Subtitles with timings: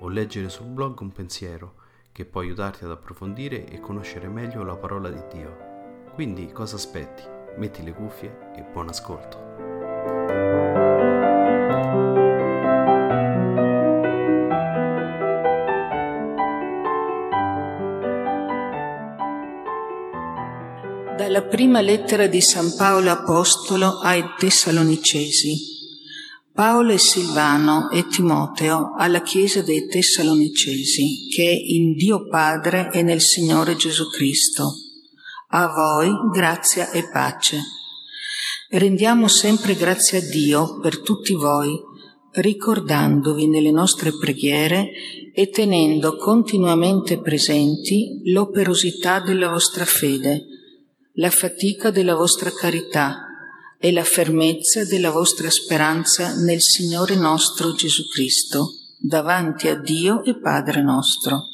[0.00, 1.74] o leggere sul blog un pensiero
[2.12, 5.68] che può aiutarti ad approfondire e conoscere meglio la parola di Dio.
[6.14, 7.22] Quindi cosa aspetti?
[7.56, 9.48] Metti le cuffie e buon ascolto.
[21.16, 25.79] Dalla prima lettera di San Paolo Apostolo ai Tessalonicesi.
[26.60, 33.02] Paolo e Silvano e Timoteo alla Chiesa dei Tessalonicesi, che è in Dio Padre e
[33.02, 34.74] nel Signore Gesù Cristo.
[35.52, 37.62] A voi grazia e pace.
[38.68, 41.80] Rendiamo sempre grazie a Dio per tutti voi,
[42.32, 44.90] ricordandovi nelle nostre preghiere
[45.32, 50.44] e tenendo continuamente presenti l'operosità della vostra fede,
[51.14, 53.29] la fatica della vostra carità,
[53.82, 60.38] e la fermezza della vostra speranza nel Signore nostro Gesù Cristo, davanti a Dio e
[60.38, 61.48] Padre nostro.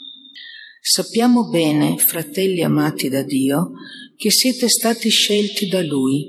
[0.81, 3.71] Sappiamo bene, fratelli amati da Dio,
[4.17, 6.27] che siete stati scelti da Lui.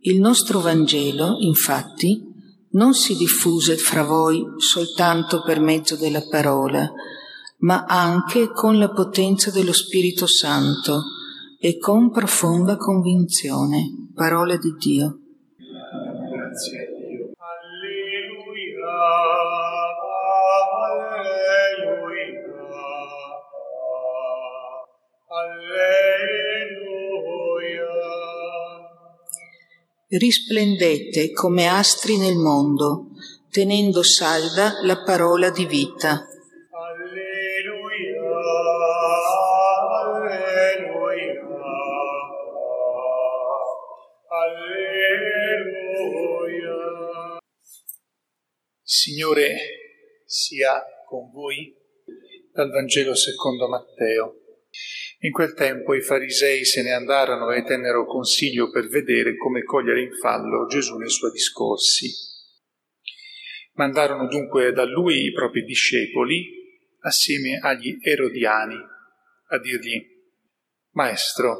[0.00, 2.26] Il nostro Vangelo, infatti,
[2.70, 6.90] non si diffuse fra voi soltanto per mezzo della parola,
[7.58, 11.02] ma anche con la potenza dello Spirito Santo
[11.58, 15.19] e con profonda convinzione parola di Dio.
[16.50, 17.30] Grazie a Dio.
[17.38, 18.90] Alleluia,
[20.90, 22.34] alleluia,
[25.28, 26.26] alleluia.
[30.08, 33.10] Risplendete come astri nel mondo,
[33.52, 36.26] tenendo salda la parola di vita.
[48.92, 49.54] Signore
[50.24, 51.72] sia con voi
[52.52, 54.34] dal Vangelo secondo Matteo.
[55.20, 60.02] In quel tempo i farisei se ne andarono e tennero consiglio per vedere come cogliere
[60.02, 62.10] in fallo Gesù nei suoi discorsi.
[63.74, 66.50] Mandarono dunque da lui i propri discepoli
[67.02, 70.04] assieme agli erodiani a dirgli
[70.94, 71.58] Maestro,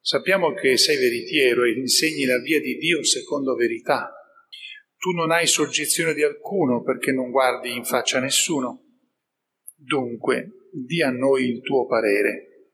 [0.00, 4.12] sappiamo che sei veritiero e insegni la via di Dio secondo verità
[4.98, 8.84] tu non hai soggezione di alcuno perché non guardi in faccia a nessuno.
[9.74, 12.70] Dunque, di a noi il tuo parere.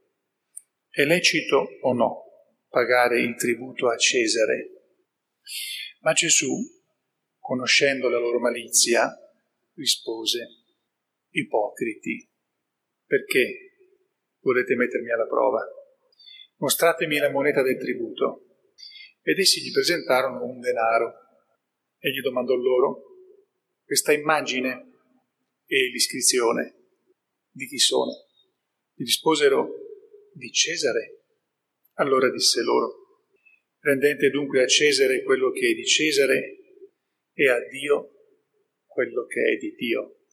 [0.88, 2.22] È lecito o no
[2.68, 4.70] pagare il tributo a Cesare?
[6.00, 6.50] Ma Gesù,
[7.38, 9.08] conoscendo la loro malizia,
[9.74, 10.62] rispose,
[11.30, 12.30] Ipocriti,
[13.04, 13.74] perché
[14.40, 15.60] volete mettermi alla prova?
[16.58, 18.46] Mostratemi la moneta del tributo.
[19.22, 21.12] Ed essi gli presentarono un denaro.
[22.04, 23.02] E gli domandò loro,
[23.82, 24.92] questa immagine
[25.64, 26.74] e l'iscrizione
[27.50, 28.10] di chi sono?
[28.92, 29.70] Gli risposero,
[30.34, 31.22] di Cesare.
[31.94, 33.22] Allora disse loro,
[33.78, 36.58] rendete dunque a Cesare quello che è di Cesare
[37.32, 38.10] e a Dio
[38.84, 40.26] quello che è di Dio.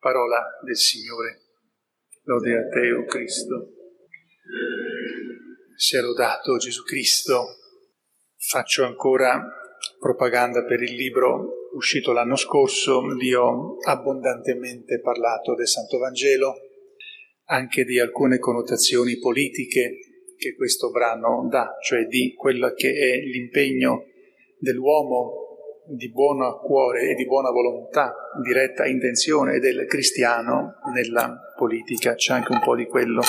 [0.00, 1.42] Parola del Signore.
[2.24, 3.74] Lode a te, o Cristo.
[5.76, 7.58] Sia lodato Gesù Cristo.
[8.36, 9.63] Faccio ancora
[10.04, 16.56] propaganda per il libro uscito l'anno scorso, vi ho abbondantemente parlato del Santo Vangelo,
[17.46, 19.96] anche di alcune connotazioni politiche
[20.36, 24.04] che questo brano dà, cioè di quello che è l'impegno
[24.58, 25.40] dell'uomo
[25.86, 32.52] di buono cuore e di buona volontà, diretta intenzione del cristiano nella politica, c'è anche
[32.52, 33.22] un po' di quello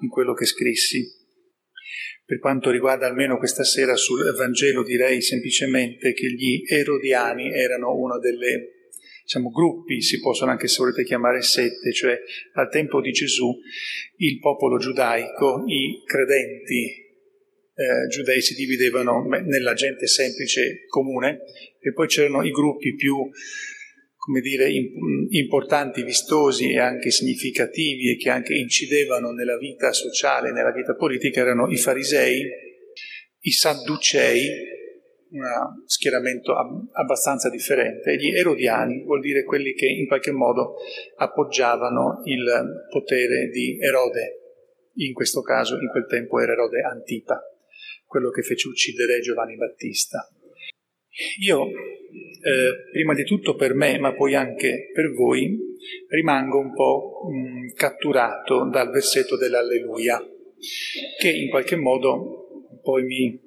[0.00, 1.24] in quello che scrissi.
[2.26, 8.18] Per quanto riguarda almeno questa sera sul Vangelo direi semplicemente che gli Erodiani erano uno
[8.18, 8.88] delle
[9.22, 12.18] diciamo, gruppi, si possono anche se volete chiamare sette, cioè
[12.54, 13.56] al tempo di Gesù
[14.16, 17.04] il popolo giudaico, i credenti
[17.74, 21.42] eh, giudei si dividevano nella gente semplice comune
[21.78, 23.30] e poi c'erano i gruppi più
[24.26, 24.68] come dire,
[25.30, 31.42] importanti, vistosi e anche significativi e che anche incidevano nella vita sociale, nella vita politica,
[31.42, 32.42] erano i farisei,
[33.38, 34.48] i sadducei,
[35.30, 35.44] un
[35.86, 36.56] schieramento
[36.92, 40.74] abbastanza differente, e gli erodiani, vuol dire quelli che in qualche modo
[41.18, 44.40] appoggiavano il potere di Erode,
[44.94, 47.40] in questo caso in quel tempo era Erode Antipa,
[48.04, 50.28] quello che fece uccidere Giovanni Battista.
[51.42, 51.70] Io,
[52.46, 55.58] eh, prima di tutto per me, ma poi anche per voi,
[56.08, 60.22] rimango un po' mh, catturato dal versetto dell'Alleluia,
[61.18, 63.44] che in qualche modo poi mi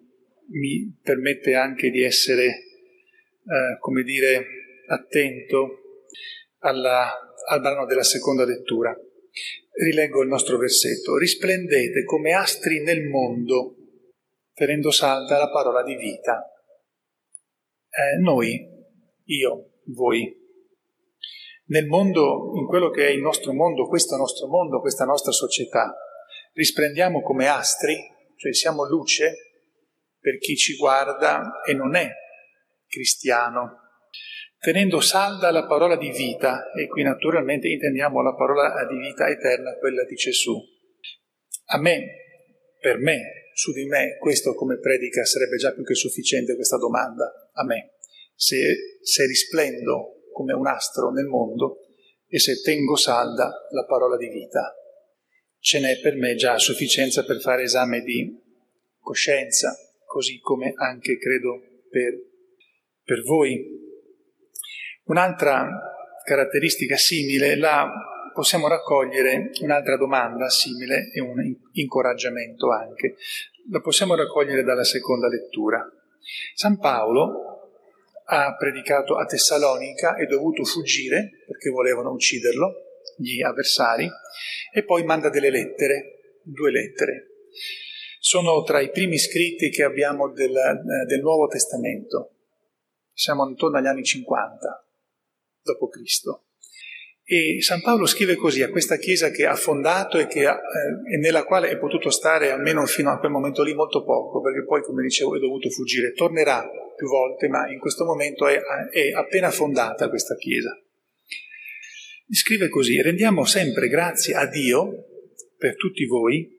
[0.52, 4.46] mi permette anche di essere, eh, come dire,
[4.88, 6.04] attento
[6.60, 7.14] alla,
[7.50, 8.96] al brano della seconda lettura.
[9.72, 11.18] Rileggo il nostro versetto.
[11.18, 13.76] Risplendete come astri nel mondo,
[14.54, 16.44] tenendo salda la parola di vita.
[17.90, 18.68] Eh, noi,
[19.30, 20.38] io, voi,
[21.66, 25.96] nel mondo, in quello che è il nostro mondo, questo nostro mondo, questa nostra società,
[26.54, 27.96] risplendiamo come astri,
[28.38, 29.34] cioè siamo luce
[30.20, 32.10] per chi ci guarda e non è
[32.88, 33.78] cristiano,
[34.58, 39.78] tenendo salda la parola di vita, e qui naturalmente intendiamo la parola di vita eterna,
[39.78, 40.60] quella di Gesù.
[41.66, 42.04] A me,
[42.80, 47.52] per me, su di me, questo come predica sarebbe già più che sufficiente questa domanda,
[47.54, 47.94] a me.
[48.42, 51.80] Se, se risplendo come un astro nel mondo
[52.26, 54.74] e se tengo salda la parola di vita,
[55.60, 58.34] ce n'è per me già a sufficienza per fare esame di
[58.98, 59.76] coscienza,
[60.06, 61.60] così come anche credo
[61.90, 62.14] per,
[63.04, 63.62] per voi.
[65.08, 65.68] Un'altra
[66.24, 67.92] caratteristica simile la
[68.34, 71.44] possiamo raccogliere, un'altra domanda simile e un
[71.74, 73.18] incoraggiamento anche,
[73.70, 75.86] la possiamo raccogliere dalla seconda lettura.
[76.54, 77.49] San Paolo
[78.30, 82.74] ha predicato a Tessalonica, è dovuto fuggire perché volevano ucciderlo,
[83.18, 84.08] gli avversari,
[84.74, 87.30] e poi manda delle lettere, due lettere
[88.20, 92.36] sono tra i primi scritti che abbiamo del, eh, del Nuovo Testamento.
[93.14, 94.86] Siamo intorno agli anni 50
[95.64, 96.49] d.C.
[97.32, 101.14] E San Paolo scrive così a questa chiesa che ha fondato e, che ha, eh,
[101.14, 104.64] e nella quale è potuto stare almeno fino a quel momento lì molto poco, perché
[104.66, 106.14] poi, come dicevo, è dovuto fuggire.
[106.14, 108.60] Tornerà più volte, ma in questo momento è,
[108.92, 110.76] è appena fondata questa chiesa.
[112.32, 114.90] Scrive così, rendiamo sempre grazie a Dio
[115.56, 116.50] per tutti voi,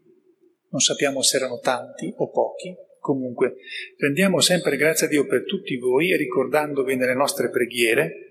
[0.69, 3.57] non sappiamo se erano tanti o pochi, comunque
[3.97, 8.30] rendiamo sempre grazie a Dio per tutti voi, ricordandovi nelle nostre preghiere,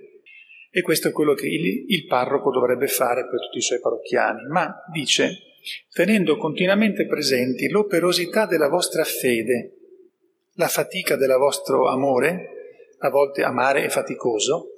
[0.69, 4.45] e questo è quello che il, il parroco dovrebbe fare per tutti i suoi parrocchiani,
[4.47, 5.37] ma dice,
[5.91, 9.75] tenendo continuamente presenti l'operosità della vostra fede,
[10.53, 14.73] la fatica del vostro amore, a volte amare è faticoso,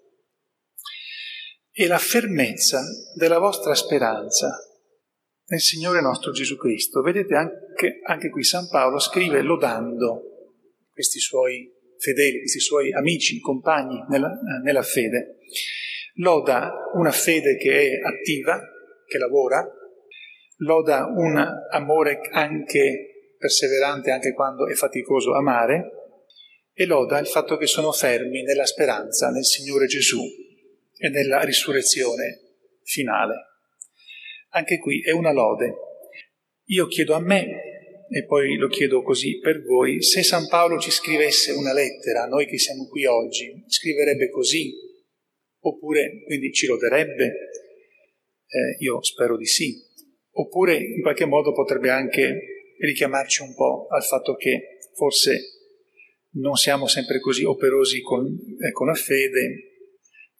[1.72, 2.82] e la fermezza
[3.16, 4.56] della vostra speranza,
[5.48, 7.02] nel Signore nostro Gesù Cristo.
[7.02, 10.24] Vedete anche, anche qui San Paolo scrive lodando
[10.92, 11.70] questi suoi
[12.02, 14.32] fedeli, questi suoi amici, compagni nella,
[14.64, 15.38] nella fede.
[16.16, 18.60] Loda una fede che è attiva,
[19.06, 19.66] che lavora,
[20.58, 21.38] loda un
[21.70, 26.02] amore anche perseverante anche quando è faticoso amare
[26.74, 30.22] e loda il fatto che sono fermi nella speranza nel Signore Gesù
[30.98, 32.40] e nella risurrezione
[32.84, 33.36] finale.
[34.50, 35.74] Anche qui è una lode.
[36.66, 37.71] Io chiedo a me,
[38.14, 42.46] e poi lo chiedo così per voi, se San Paolo ci scrivesse una lettera, noi
[42.46, 44.74] che siamo qui oggi, scriverebbe così?
[45.62, 47.26] Oppure quindi ci loderebbe?
[47.26, 49.74] Eh, io spero di sì.
[50.34, 55.40] Oppure in qualche modo potrebbe anche richiamarci un po' al fatto che forse
[56.34, 59.72] non siamo sempre così operosi con, eh, con la fede,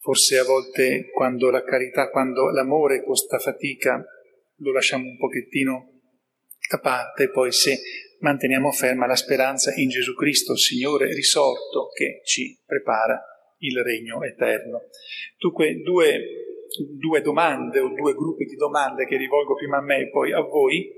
[0.02, 4.04] Forse a volte quando la carità, quando l'amore costa fatica,
[4.56, 5.91] lo lasciamo un pochettino
[6.72, 7.80] da parte, poi se
[8.20, 13.20] manteniamo ferma la speranza in Gesù Cristo, Signore risorto, che ci prepara
[13.58, 14.88] il regno eterno.
[15.38, 16.66] Dunque, due,
[16.98, 20.40] due domande o due gruppi di domande che rivolgo prima a me e poi a
[20.40, 20.90] voi,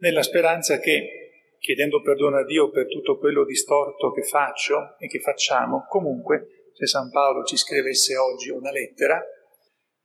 [0.00, 5.20] nella speranza che, chiedendo perdono a Dio per tutto quello distorto che faccio e che
[5.20, 9.24] facciamo, comunque se San Paolo ci scrivesse oggi una lettera,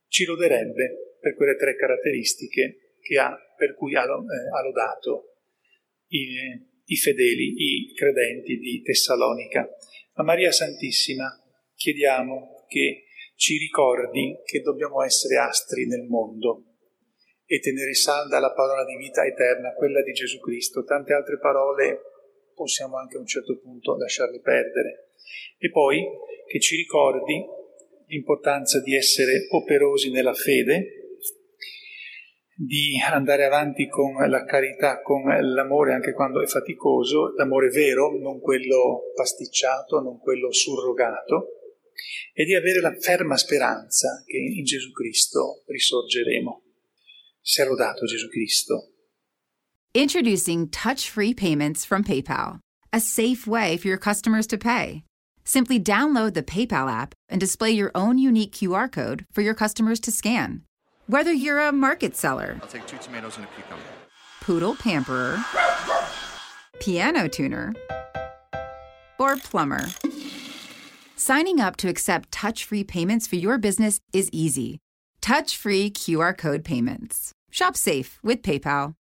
[0.08, 5.36] ci loderebbe per quelle tre caratteristiche ha, per cui ha, eh, ha lodato
[6.08, 6.26] i,
[6.84, 9.68] i fedeli, i credenti di Tessalonica.
[10.14, 11.26] A Maria Santissima
[11.74, 13.04] chiediamo che
[13.36, 16.64] ci ricordi che dobbiamo essere astri nel mondo
[17.46, 20.84] e tenere salda la parola di vita eterna, quella di Gesù Cristo.
[20.84, 22.00] Tante altre parole
[22.54, 25.14] possiamo anche a un certo punto lasciarle perdere.
[25.58, 26.04] E poi
[26.46, 27.44] che ci ricordi
[28.06, 31.09] l'importanza di essere operosi nella fede,
[32.62, 38.38] di andare avanti con la carità, con l'amore anche quando è faticoso, l'amore vero, non
[38.38, 41.54] quello pasticciato, non quello surrogato,
[42.34, 46.62] e di avere la ferma speranza che in Gesù Cristo risorgeremo.
[47.40, 48.92] Sia lodato Gesù Cristo.
[49.94, 52.58] Introducing touch-free payments from PayPal,
[52.92, 55.02] a safe way for your customers to pay.
[55.44, 59.98] Simply download the PayPal app and display your own unique QR code for your customers
[60.00, 60.62] to scan.
[61.10, 63.82] Whether you're a market seller, I'll take two tomatoes and a cucumber.
[64.42, 65.44] poodle pamperer,
[66.78, 67.74] piano tuner,
[69.18, 69.86] or plumber.
[71.16, 74.78] Signing up to accept touch free payments for your business is easy.
[75.20, 77.32] Touch free QR code payments.
[77.50, 78.94] Shop safe with PayPal.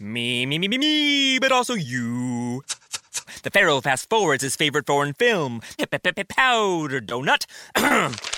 [0.00, 2.62] Me, me, me, me, me, but also you.
[3.42, 7.44] The Pharaoh fast forwards his favorite foreign film, Powder Donut.